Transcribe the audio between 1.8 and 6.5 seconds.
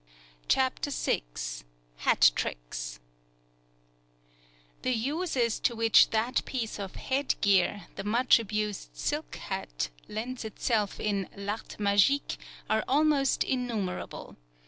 HAT TRICKS The uses to which that